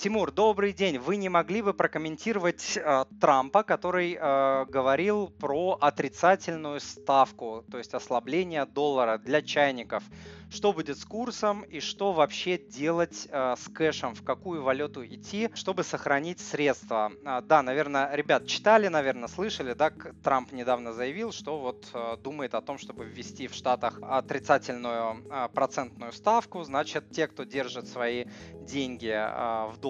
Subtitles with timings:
[0.00, 0.96] Тимур, добрый день.
[1.00, 7.94] Вы не могли бы прокомментировать э, Трампа, который э, говорил про отрицательную ставку, то есть
[7.94, 10.04] ослабление доллара для чайников?
[10.50, 15.50] Что будет с курсом и что вообще делать э, с кэшем, в какую валюту идти,
[15.54, 17.12] чтобы сохранить средства?
[17.24, 19.90] Э, да, наверное, ребят, читали, наверное, слышали, да,
[20.22, 25.48] Трамп недавно заявил, что вот э, думает о том, чтобы ввести в Штатах отрицательную э,
[25.52, 26.62] процентную ставку.
[26.62, 28.24] Значит, те, кто держит свои
[28.60, 29.87] деньги э, в долларах,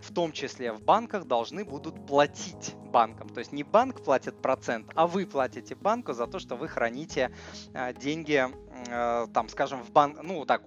[0.00, 3.28] в том числе в банках, должны будут платить банкам.
[3.28, 7.30] То есть не банк платит процент, а вы платите банку за то, что вы храните
[7.72, 8.46] э, деньги
[8.84, 10.62] там, скажем, в банк, ну так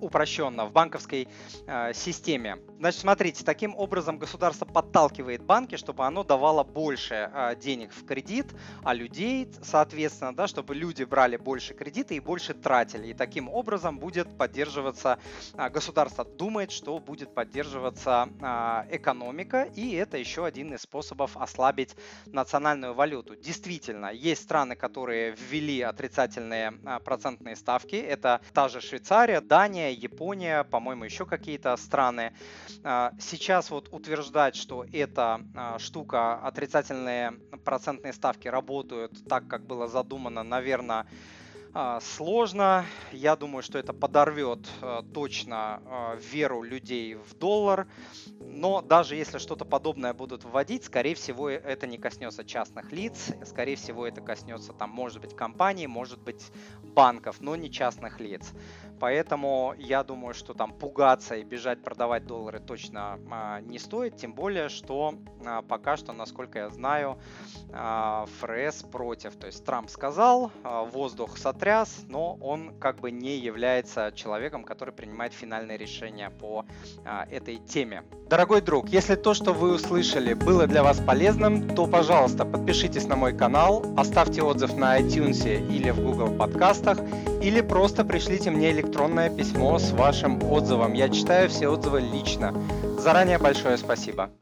[0.00, 1.28] упрощенно, в банковской
[1.66, 2.58] э, системе.
[2.78, 8.46] Значит, смотрите, таким образом государство подталкивает банки, чтобы оно давало больше э, денег в кредит,
[8.82, 13.08] а людей, соответственно, да, чтобы люди брали больше кредита и больше тратили.
[13.08, 15.18] И таким образом будет поддерживаться
[15.54, 21.94] э, государство думает, что будет поддерживаться э, экономика, и это еще один из способов ослабить
[22.26, 23.36] национальную валюту.
[23.36, 27.96] Действительно, есть страны, которые ввели отрицательные э, процентные ставки.
[27.96, 32.32] Это та же Швейцария, Дания, Япония, по-моему, еще какие-то страны.
[32.84, 37.32] А, сейчас вот утверждать, что эта а, штука, отрицательные
[37.64, 41.06] процентные ставки работают так, как было задумано, наверное,
[42.00, 42.86] сложно.
[43.12, 47.86] Я думаю, что это подорвет а, точно а, веру людей в доллар.
[48.40, 53.32] Но даже если что-то подобное будут вводить, скорее всего, это не коснется частных лиц.
[53.44, 56.50] Скорее всего, это коснется, там, может быть, компаний, может быть,
[56.82, 58.52] банков, но не частных лиц.
[59.00, 64.32] Поэтому я думаю, что там пугаться и бежать продавать доллары точно а, не стоит, тем
[64.32, 67.18] более, что а, пока что, насколько я знаю,
[67.72, 69.36] а, ФРС против.
[69.36, 70.50] То есть Трамп сказал,
[70.92, 76.64] воздух сотряс, но он как бы не является человеком, который принимает финальное решение по
[77.30, 78.02] этой теме.
[78.28, 83.16] Дорогой друг, если то, что вы услышали, было для вас полезным, то, пожалуйста, подпишитесь на
[83.16, 86.98] мой канал, оставьте отзыв на iTunes или в Google подкастах,
[87.40, 90.92] или просто пришлите мне электронное письмо с вашим отзывом.
[90.94, 92.54] Я читаю все отзывы лично.
[92.98, 94.30] Заранее большое спасибо.